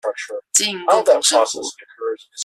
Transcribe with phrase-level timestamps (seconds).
[0.51, 1.61] 經營共同生活